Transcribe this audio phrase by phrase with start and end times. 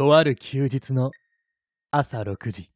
[0.00, 1.10] とある休日の
[1.90, 2.70] 朝6時。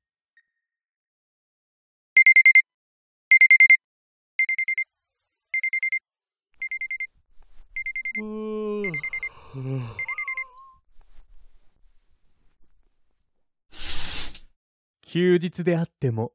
[15.01, 16.33] 休日であっても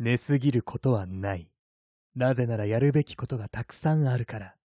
[0.00, 1.48] 寝すぎることはない。
[2.16, 4.56] なぜならやるべきことがたくさんあるから。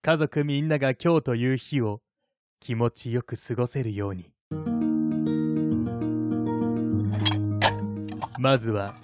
[0.00, 2.00] 家族みんなが今日という日を
[2.58, 4.32] 気持ちよく過ごせるように。
[8.38, 8.94] まずは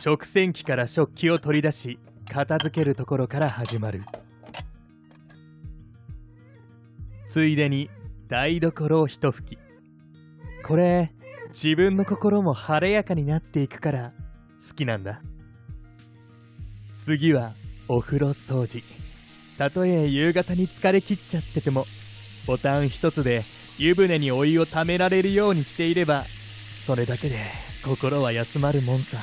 [0.00, 1.98] 食洗機から食器を取り出し
[2.30, 4.02] 片付けるところから始まる。
[7.28, 7.90] ついでに
[8.28, 9.58] 台所を一拭き。
[10.64, 11.12] これ
[11.48, 14.12] 自分の心も晴れやかになっていくから
[14.66, 15.20] 好きなんだ。
[16.94, 17.52] 次は
[17.88, 18.84] お風呂掃除。
[19.58, 21.86] たとえ夕方に疲れ切っちゃってても
[22.46, 23.42] ボタン一つで
[23.78, 27.36] 湯船にお湯をためられるようにしていればそれだけで。
[27.86, 29.18] 心は休まるもんさ。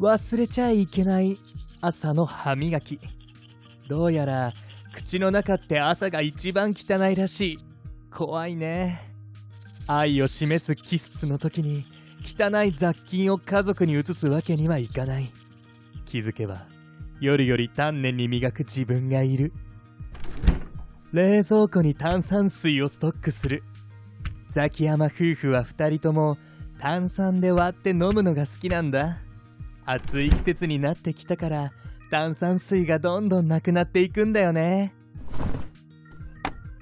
[0.00, 1.38] 忘れちゃいけない
[1.80, 2.98] 朝の歯磨き。
[3.88, 4.52] どうやら
[4.96, 7.58] 口の中って朝が一番汚いらしい。
[8.12, 9.12] 怖いね。
[9.86, 11.84] 愛を示すキッスの時に
[12.26, 15.30] 汚い雑菌を家族に移すわけにはいかない。
[16.04, 16.66] 気づけば
[17.20, 19.52] 夜より丹念に磨く自分がいる。
[21.12, 23.62] 冷蔵庫に炭酸水をストックする。
[24.52, 26.36] ザキヤマ夫婦は2人とも
[26.78, 29.16] 炭酸で割って飲むのが好きなんだ。
[29.86, 31.72] 暑い季節になってきたから
[32.10, 34.92] 炭酸水がどんどんなくなっていくんだよね。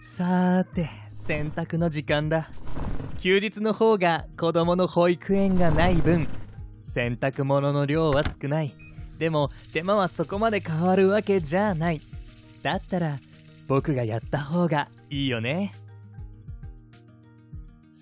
[0.00, 2.50] さーて洗濯の時間だ。
[3.20, 6.26] 休日の方が子供の保育園がない分
[6.82, 8.74] 洗濯物の量は少ない。
[9.16, 12.00] でも手間はそこまで変わるわけじゃない。
[12.64, 13.16] だったら
[13.68, 15.70] 僕がやった方がいいよね。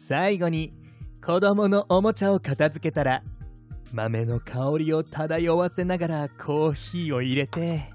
[0.09, 0.73] 最後に
[1.23, 3.23] 子供のおもちゃを片付けたら
[3.93, 7.93] 豆の香りを漂わせながらコーヒーを入れて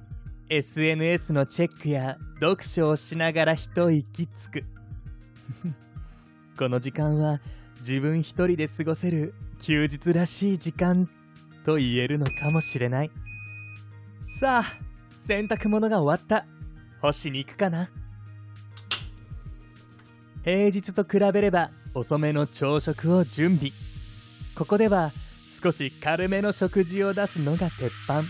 [0.48, 4.64] SNS のチェックや読書をしながら一息つく。
[6.56, 7.42] この時間は
[7.80, 11.10] 自分一人で過ごせる休日らしい時間
[11.66, 13.12] と言えるのかもしれない。
[14.22, 14.64] さあ
[15.18, 16.46] 洗濯物が終わった。
[17.02, 17.90] 干しに行くかな？
[20.44, 23.72] 平日と比べれば遅めの朝食を準備。
[24.56, 25.12] ここでは
[25.62, 28.24] 少し軽めの食事を出すのが鉄板。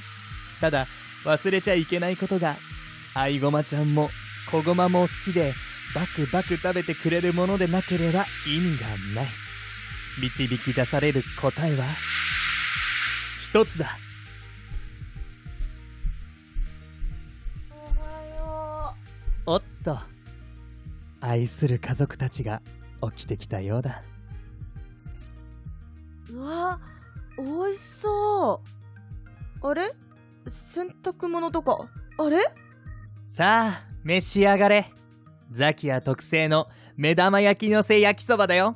[0.59, 0.85] ただ
[1.25, 2.56] 忘れちゃいけないことが
[3.16, 4.09] 愛ごまちゃんも
[4.51, 5.53] 子ごまも好きで
[5.96, 8.78] バクバク食べてくれるものでなければ意味
[9.16, 9.28] がない。
[10.22, 11.85] 導き出される答えは
[13.44, 13.97] 一つだ。
[17.72, 18.95] おはよ
[19.45, 19.97] おっと。
[21.22, 22.62] 愛する家族たちが
[23.12, 24.03] 起きてきたようだ。
[26.30, 26.80] ううわ
[27.38, 28.62] 美味しそ
[29.62, 29.68] う。
[29.68, 29.94] あれ？
[30.50, 31.88] 洗濯物とか？
[32.18, 32.38] あれ？
[33.28, 34.92] さあ召し上がれ。
[35.52, 38.75] ザキヤ特製の目玉焼きのせ焼きそばだよ。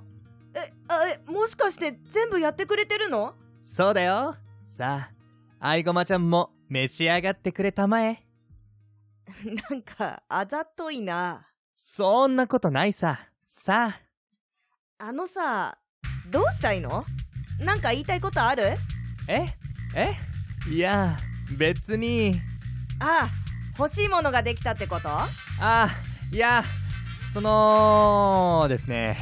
[0.53, 3.35] えあれもしかして全部やってくれてるの？
[3.63, 4.35] そうだよ。
[4.63, 5.11] さあ
[5.59, 8.23] 愛ごまちゃんも召し上がってくれたまえ。
[9.69, 11.47] なんかあざといな。
[11.75, 13.19] そんなことないさ。
[13.45, 14.06] さあ
[14.99, 15.77] あのさ
[16.31, 17.05] どうしたいの？
[17.59, 18.75] なんか言いたいことある？
[19.27, 19.45] え？
[19.93, 20.15] え？
[20.71, 21.15] いや
[21.55, 22.41] 別に。
[22.99, 23.29] あ
[23.77, 25.07] 欲しいものができたってこと？
[25.61, 25.89] あ
[26.31, 26.63] いや
[27.31, 29.17] そのですね。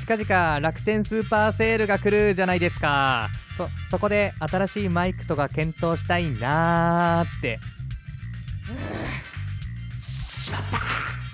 [0.00, 3.28] 近々楽天スーパーセールが来るじゃないですか。
[3.58, 7.58] そそこで新しいマイクとか検討したいなーって。
[10.00, 10.78] しまった。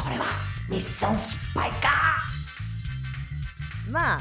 [0.02, 0.24] これは
[0.68, 2.17] ミッション失敗か
[3.90, 4.20] ま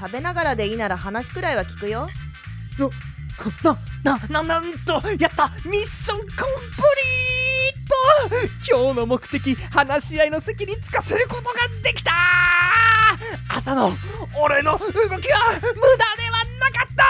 [0.00, 2.08] 食べながらでいいなら話くらいは聞くよ。
[4.04, 6.36] な、な、な、なんとやったミッションコンプ
[8.30, 8.74] リート!
[8.84, 11.52] 今日の目的、話し合いの席に着かせることが
[11.82, 12.12] できた!
[13.48, 13.92] 朝の
[14.40, 15.72] 俺の動きは無駄では
[16.60, 17.02] なかった!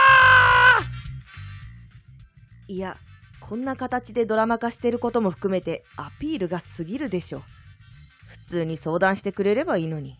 [2.68, 2.96] いや
[3.40, 7.42] こんな形でドラマ化してることも含めてアピールが過ぎるでしょ。
[8.26, 10.18] 普通に相談してくれればいいのに